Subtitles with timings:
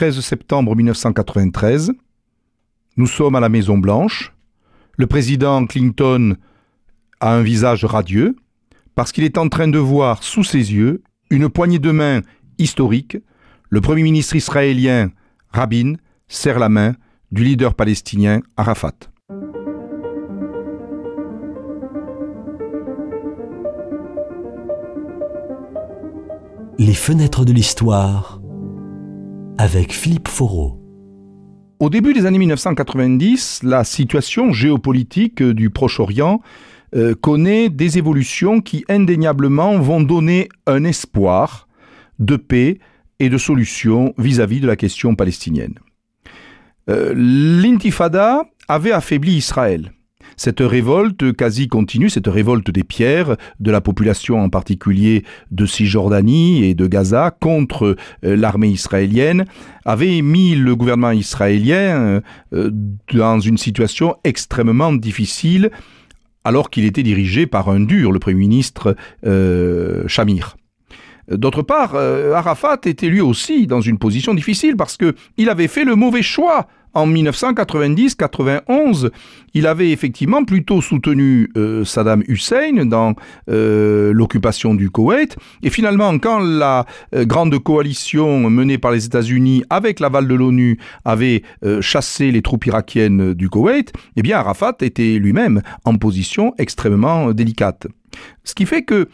[0.00, 1.92] 13 septembre 1993.
[2.96, 4.32] Nous sommes à la Maison Blanche.
[4.96, 6.38] Le président Clinton
[7.20, 8.34] a un visage radieux
[8.94, 12.22] parce qu'il est en train de voir sous ses yeux une poignée de main
[12.56, 13.18] historique.
[13.68, 15.10] Le Premier ministre israélien
[15.50, 15.96] Rabin
[16.28, 16.94] serre la main
[17.30, 18.94] du leader palestinien Arafat.
[26.78, 28.39] Les fenêtres de l'histoire
[29.60, 30.80] avec Philippe Foreau.
[31.80, 36.40] Au début des années 1990, la situation géopolitique du Proche-Orient
[36.96, 41.68] euh, connaît des évolutions qui indéniablement vont donner un espoir
[42.18, 42.78] de paix
[43.18, 45.74] et de solution vis-à-vis de la question palestinienne.
[46.88, 49.92] Euh, L'intifada avait affaibli Israël.
[50.42, 56.64] Cette révolte quasi continue, cette révolte des pierres de la population en particulier de Cisjordanie
[56.64, 57.94] et de Gaza contre
[58.24, 59.44] euh, l'armée israélienne
[59.84, 62.22] avait mis le gouvernement israélien
[62.54, 62.70] euh,
[63.12, 65.70] dans une situation extrêmement difficile
[66.44, 68.96] alors qu'il était dirigé par un dur, le Premier ministre
[69.26, 70.56] euh, Shamir.
[71.30, 75.96] D'autre part, Arafat était lui aussi dans une position difficile parce qu'il avait fait le
[75.96, 79.10] mauvais choix en 1990-91,
[79.54, 83.14] il avait effectivement plutôt soutenu euh, Saddam Hussein dans
[83.48, 85.36] euh, l'occupation du Koweït.
[85.62, 90.78] Et finalement, quand la euh, grande coalition menée par les États-Unis avec l'aval de l'ONU
[91.04, 91.42] avait
[91.80, 97.86] chassé les troupes irakiennes du Koweït, eh bien Arafat était lui-même en position extrêmement délicate.
[98.44, 99.08] Ce qui fait que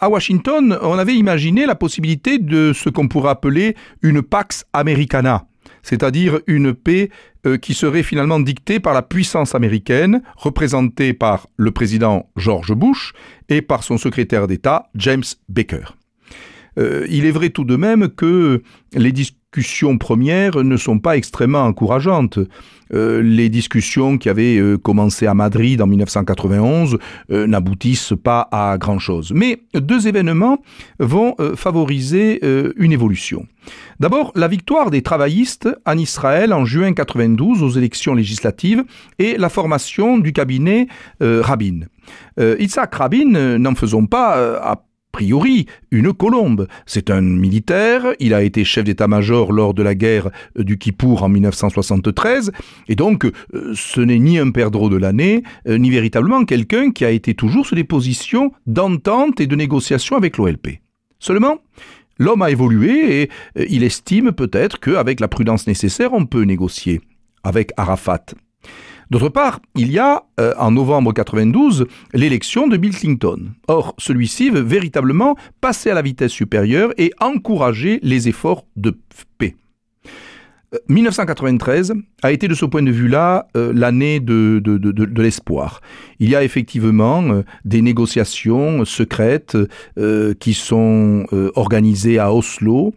[0.00, 5.47] à Washington, on avait imaginé la possibilité de ce qu'on pourrait appeler une Pax Americana
[5.82, 7.10] c'est-à-dire une paix
[7.46, 13.12] euh, qui serait finalement dictée par la puissance américaine, représentée par le président George Bush
[13.48, 15.84] et par son secrétaire d'État James Baker.
[16.78, 18.62] Euh, il est vrai tout de même que
[18.94, 19.12] les
[19.54, 22.38] discussions premières ne sont pas extrêmement encourageantes.
[22.92, 26.98] Euh, les discussions qui avaient euh, commencé à Madrid en 1991
[27.30, 29.32] euh, n'aboutissent pas à grand-chose.
[29.34, 30.58] Mais deux événements
[30.98, 32.40] vont favoriser
[32.76, 33.46] une évolution.
[34.00, 38.84] D'abord, la victoire des travaillistes en Israël en juin 92 aux élections législatives
[39.18, 40.88] et la formation du cabinet
[41.20, 41.80] Rabin.
[42.38, 44.80] Yitzhak Rabin, n'en faisons pas,
[45.18, 46.68] priori une colombe.
[46.86, 51.28] C'est un militaire, il a été chef d'état-major lors de la guerre du Kippour en
[51.28, 52.52] 1973,
[52.86, 57.04] et donc euh, ce n'est ni un perdreau de l'année, euh, ni véritablement quelqu'un qui
[57.04, 60.78] a été toujours sur des positions d'entente et de négociation avec l'OLP.
[61.18, 61.56] Seulement,
[62.18, 67.00] l'homme a évolué et euh, il estime peut-être qu'avec la prudence nécessaire, on peut négocier
[67.42, 68.26] avec Arafat.
[69.10, 73.52] D'autre part, il y a, euh, en novembre 92, l'élection de Bill Clinton.
[73.66, 78.98] Or, celui-ci veut véritablement passer à la vitesse supérieure et encourager les efforts de
[79.38, 79.56] paix.
[80.88, 85.80] 1993 a été de ce point de vue-là euh, l'année de, de, l'espoir.
[86.20, 89.56] Il y a effectivement euh, des négociations secrètes
[89.98, 92.94] euh, qui sont organisées à Oslo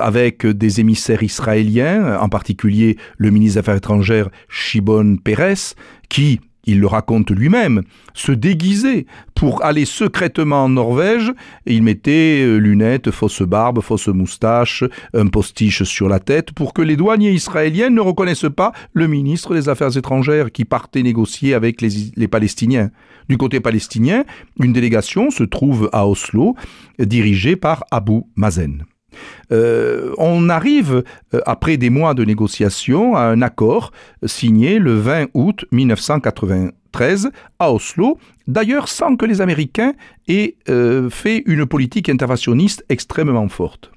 [0.00, 5.74] avec des émissaires israéliens, en particulier le ministre des Affaires étrangères Shimon Peres,
[6.08, 7.82] qui il le raconte lui-même,
[8.14, 11.32] se déguisait pour aller secrètement en Norvège,
[11.66, 14.84] il mettait euh, lunettes, fausse barbe, fausse moustache,
[15.14, 19.54] un postiche sur la tête, pour que les douaniers israéliens ne reconnaissent pas le ministre
[19.54, 22.90] des Affaires étrangères qui partait négocier avec les Palestiniens.
[23.28, 24.24] Du côté palestinien,
[24.58, 26.56] une délégation se trouve à Oslo,
[26.98, 28.84] dirigée par Abu Mazen.
[29.52, 31.02] Euh, on arrive,
[31.34, 33.92] euh, après des mois de négociations, à un accord
[34.24, 39.94] signé le 20 août 1993 à Oslo, d'ailleurs sans que les Américains
[40.28, 43.92] aient euh, fait une politique interventionniste extrêmement forte.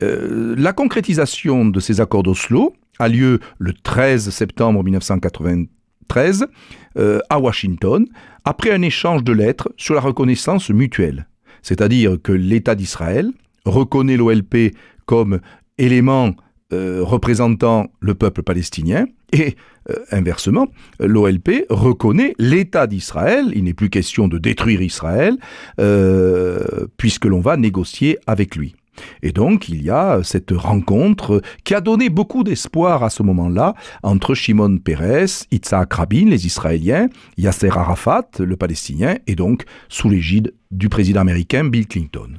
[0.00, 6.46] la concrétisation de ces accords d'Oslo a lieu le 13 septembre 1993
[7.30, 8.04] à Washington,
[8.44, 11.26] après un échange de lettres sur la reconnaissance mutuelle,
[11.62, 13.32] c'est-à-dire que l'État d'Israël
[13.64, 14.74] reconnaît l'OLP
[15.06, 15.40] comme
[15.78, 16.34] élément
[16.72, 19.54] euh, représentant le peuple palestinien et
[19.90, 20.68] euh, inversement,
[20.98, 25.36] l'OLP reconnaît l'État d'Israël, il n'est plus question de détruire Israël,
[25.78, 28.76] euh, puisque l'on va négocier avec lui.
[29.22, 33.74] Et donc, il y a cette rencontre qui a donné beaucoup d'espoir à ce moment-là
[34.02, 40.54] entre Shimon Peres, Yitzhak Rabin, les Israéliens, Yasser Arafat, le Palestinien, et donc sous l'égide
[40.70, 42.38] du président américain Bill Clinton.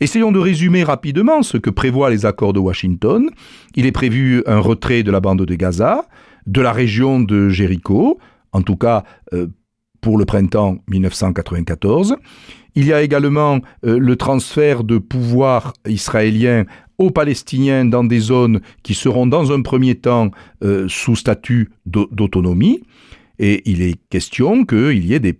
[0.00, 3.30] Essayons de résumer rapidement ce que prévoient les accords de Washington.
[3.74, 6.06] Il est prévu un retrait de la bande de Gaza,
[6.46, 8.18] de la région de Jéricho,
[8.52, 9.46] en tout cas euh,
[10.00, 12.16] pour le printemps 1994.
[12.74, 16.64] Il y a également euh, le transfert de pouvoir israélien
[16.98, 20.30] aux Palestiniens dans des zones qui seront dans un premier temps
[20.62, 22.82] euh, sous statut d'autonomie,
[23.38, 25.38] et il est question qu'il y ait des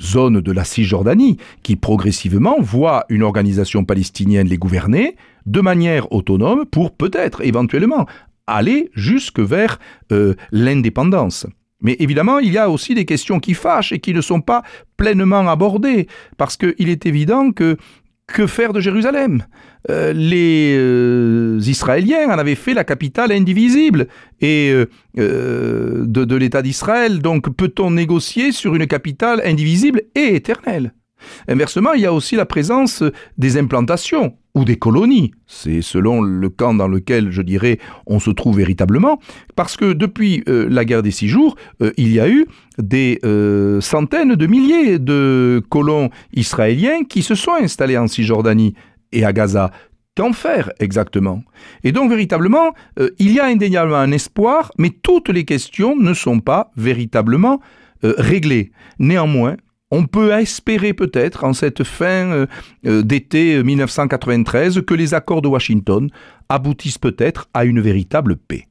[0.00, 6.64] zones de la Cisjordanie qui progressivement voient une organisation palestinienne les gouverner de manière autonome
[6.66, 8.06] pour peut-être éventuellement
[8.46, 9.78] aller jusque vers
[10.12, 11.46] euh, l'indépendance.
[11.80, 14.62] Mais évidemment, il y a aussi des questions qui fâchent et qui ne sont pas
[14.96, 16.08] pleinement abordées,
[16.38, 17.76] parce qu'il est évident que
[18.26, 19.44] que faire de Jérusalem?
[19.90, 24.08] Euh, Les euh, Israéliens en avaient fait la capitale indivisible
[24.40, 24.72] et
[25.16, 27.20] de, de l'État d'Israël.
[27.20, 30.92] Donc peut-on négocier sur une capitale indivisible et éternelle?
[31.48, 33.02] Inversement, il y a aussi la présence
[33.38, 38.30] des implantations ou des colonies, c'est selon le camp dans lequel, je dirais, on se
[38.30, 39.18] trouve véritablement,
[39.56, 42.46] parce que depuis euh, la guerre des six jours, euh, il y a eu
[42.78, 48.74] des euh, centaines de milliers de colons israéliens qui se sont installés en Cisjordanie
[49.10, 49.72] et à Gaza.
[50.16, 51.42] Qu'en faire exactement?
[51.82, 52.72] Et donc véritablement,
[53.18, 57.58] il y a indéniablement un espoir, mais toutes les questions ne sont pas véritablement
[58.00, 58.70] réglées.
[59.00, 59.56] Néanmoins,
[59.94, 62.46] on peut espérer peut-être en cette fin euh,
[62.84, 66.10] euh, d'été 1993 que les accords de Washington
[66.48, 68.66] aboutissent peut-être à une véritable paix.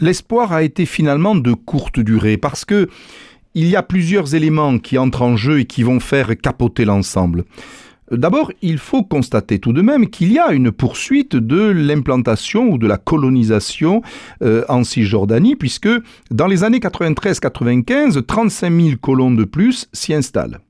[0.00, 2.88] L'espoir a été finalement de courte durée parce que
[3.54, 7.44] il y a plusieurs éléments qui entrent en jeu et qui vont faire capoter l'ensemble.
[8.10, 12.78] D'abord, il faut constater tout de même qu'il y a une poursuite de l'implantation ou
[12.78, 14.02] de la colonisation
[14.42, 15.90] euh, en Cisjordanie, puisque
[16.30, 20.60] dans les années 93-95, 35 000 colons de plus s'y installent.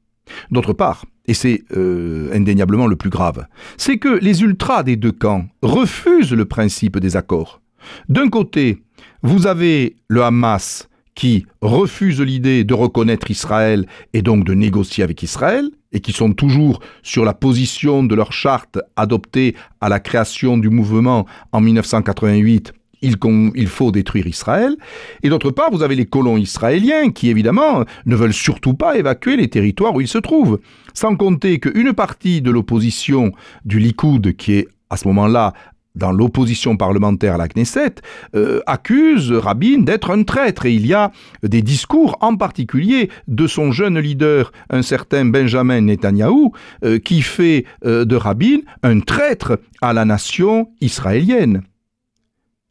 [0.50, 3.46] D'autre part, et c'est euh, indéniablement le plus grave,
[3.76, 7.60] c'est que les ultras des deux camps refusent le principe des accords.
[8.08, 8.82] D'un côté,
[9.22, 10.87] vous avez le Hamas
[11.18, 16.32] qui refuse l'idée de reconnaître Israël et donc de négocier avec Israël, et qui sont
[16.32, 22.72] toujours sur la position de leur charte adoptée à la création du mouvement en 1988
[23.02, 23.16] il,
[23.56, 24.76] il, faut détruire Israël.
[25.24, 29.36] Et d'autre part, vous avez les colons israéliens qui, évidemment, ne veulent surtout pas évacuer
[29.36, 30.60] les territoires où ils se trouvent.
[30.94, 33.32] Sans compter qu'une partie de l'opposition
[33.64, 35.52] du Likoud, qui est à ce moment-là
[35.98, 37.96] dans l'opposition parlementaire à la Knesset,
[38.34, 40.64] euh, accuse Rabin d'être un traître.
[40.64, 41.12] Et il y a
[41.42, 46.52] des discours, en particulier de son jeune leader, un certain Benjamin Netanyahou,
[46.84, 51.62] euh, qui fait euh, de Rabin un traître à la nation israélienne.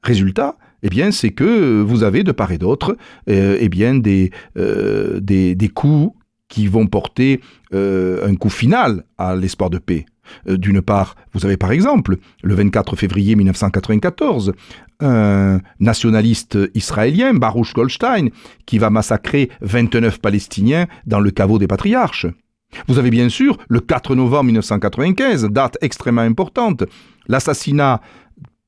[0.02, 4.32] Résultat, eh bien, c'est que vous avez de part et d'autre, eh bien, des
[5.74, 6.16] coups
[6.48, 7.42] qui vont porter
[7.74, 10.06] un coup final à l'espoir de paix.
[10.48, 14.54] Euh, d'une part, vous avez par exemple, le 24 février 1994,
[15.00, 18.30] un nationaliste israélien, Baruch Goldstein,
[18.66, 22.28] qui va massacrer 29 Palestiniens dans le caveau des patriarches.
[22.88, 26.84] Vous avez bien sûr le 4 novembre 1995, date extrêmement importante,
[27.28, 28.02] l'assassinat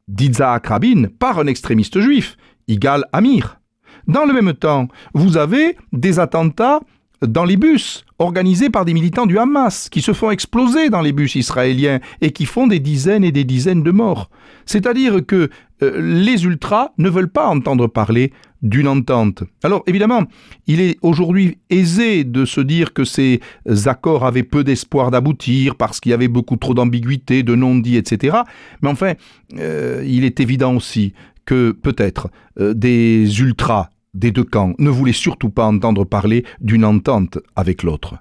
[0.08, 2.38] d'Isaac Rabin par un extrémiste juif,
[2.68, 3.60] Igal Amir.
[4.08, 6.80] Dans le même temps, vous avez des attentats
[7.22, 11.14] dans les bus organisés par des militants du Hamas qui se font exploser dans les
[11.14, 14.30] bus israéliens et qui font des dizaines et des dizaines de morts.
[14.66, 15.50] C'est-à-dire que
[15.82, 19.44] euh, les ultras ne veulent pas entendre parler d'une entente.
[19.64, 20.24] Alors évidemment,
[20.68, 23.40] il est aujourd'hui aisé de se dire que ces
[23.86, 28.40] accords avaient peu d'espoir d'aboutir parce qu'il y avait beaucoup trop d'ambiguïté, de non-dits, etc.
[28.82, 29.14] Mais enfin,
[29.58, 31.14] euh, il est évident aussi
[31.46, 36.86] que peut-être euh, des ultras des deux camps ne voulaient surtout pas entendre parler d'une
[36.86, 38.16] entente avec l'autre.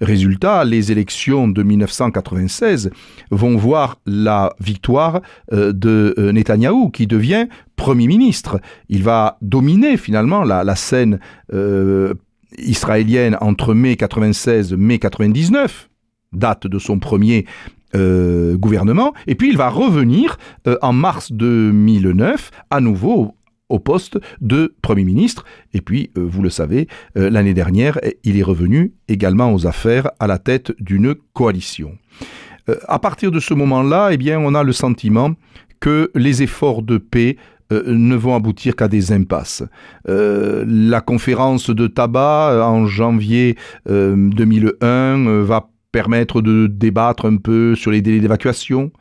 [0.00, 2.90] Résultat, les élections de 1996
[3.30, 5.20] vont voir la victoire
[5.52, 7.46] euh, de euh, Netanyahou qui devient
[7.76, 8.60] Premier ministre.
[8.88, 11.18] Il va dominer finalement la, scène
[11.52, 12.14] euh,
[12.58, 15.88] israélienne entre mai 96 et mai 99
[16.32, 17.46] date de son premier
[18.56, 20.36] gouvernement, et puis il va revenir
[20.82, 23.36] en mars 2009 à nouveau
[23.68, 25.44] au poste de Premier ministre.
[25.72, 30.10] Et puis, euh, vous le savez, euh, l'année dernière, il est revenu également aux affaires
[30.20, 31.96] à la tête d'une coalition.
[32.68, 35.34] Euh, à partir de ce moment-là, eh bien, on a le sentiment
[35.80, 37.36] que les efforts de paix
[37.70, 39.64] ne vont aboutir qu'à des impasses.
[40.06, 43.56] la conférence de tabac en janvier
[43.86, 48.92] 2001 va permettre de débattre un peu sur les délais d'évacuation.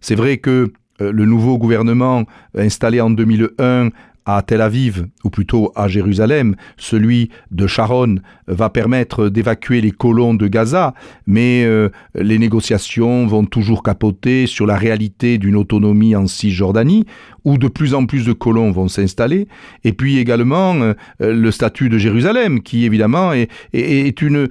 [0.00, 2.24] C'est vrai que le nouveau gouvernement
[2.56, 3.90] installé en 2001
[4.26, 8.16] à Tel Aviv, ou plutôt à Jérusalem, celui de Sharon,
[8.48, 10.94] va permettre d'évacuer les colons de Gaza,
[11.26, 17.06] mais euh, les négociations vont toujours capoter sur la réalité d'une autonomie en Cisjordanie,
[17.44, 19.46] où de plus en plus de colons vont s'installer,
[19.84, 24.48] et puis également euh, le statut de Jérusalem, qui évidemment est, une,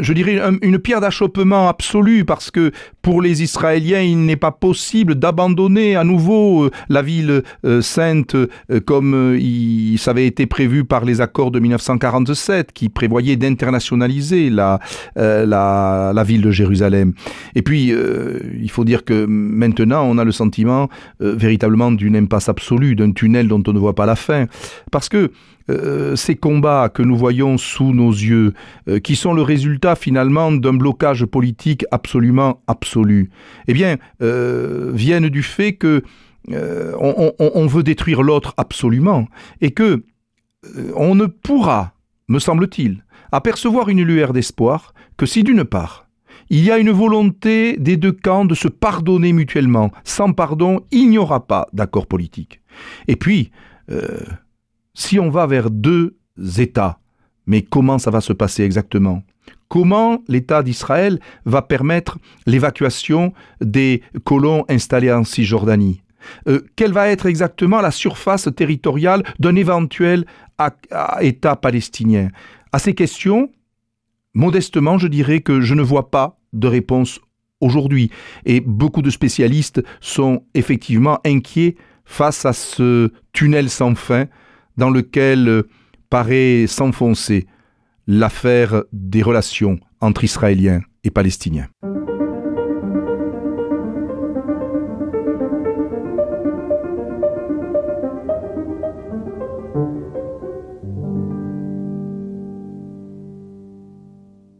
[0.00, 2.70] je dirais, une pierre d'achoppement absolue, parce que
[3.02, 7.42] pour les Israéliens, il n'est pas possible d'abandonner à nouveau euh, la ville
[7.80, 8.36] sainte
[8.86, 14.50] comme euh, il, ça avait été prévu par les accords de 1947 qui prévoyaient d'internationaliser
[14.50, 14.80] la,
[15.16, 17.12] euh, la, ville de Jérusalem.
[17.54, 20.88] Et puis, euh, il faut dire que maintenant, on a le sentiment
[21.20, 24.46] véritablement d'une impasse absolue, d'un tunnel dont on ne voit pas la fin.
[24.90, 25.30] Parce que
[26.14, 28.54] ces combats que nous voyons sous nos yeux,
[29.02, 33.30] qui sont le résultat finalement d'un blocage politique absolument absolu,
[33.66, 36.02] eh bien, viennent du fait que
[36.52, 39.28] euh, on, veut détruire l'autre absolument,
[39.60, 40.04] et que
[40.76, 41.92] euh, on ne pourra,
[42.28, 46.08] me semble-t-il, apercevoir une lueur d'espoir que si d'une part,
[46.50, 49.90] il y a une volonté des deux camps de se pardonner mutuellement.
[50.04, 52.62] Sans pardon, il n'y aura pas d'accord politique.
[53.06, 53.50] Et puis,
[53.90, 54.20] euh,
[54.94, 56.16] si on va vers deux
[56.58, 56.98] États,
[57.46, 59.22] mais comment ça va se passer exactement?
[59.68, 66.02] Comment l'État d'Israël va permettre l'évacuation des colons installés en Cisjordanie?
[66.46, 70.24] Euh, quelle va être exactement la surface territoriale d'un éventuel
[71.20, 72.28] État palestinien?
[72.72, 73.50] À ces questions,
[74.34, 77.20] modestement, je dirais que je ne vois pas de réponse
[77.60, 78.10] aujourd'hui.
[78.44, 84.26] Et beaucoup de spécialistes sont effectivement inquiets face à ce tunnel sans fin
[84.76, 85.62] dans lequel euh,
[86.08, 87.46] paraît s'enfoncer
[88.06, 91.68] l'affaire des relations entre Israéliens et Palestiniens.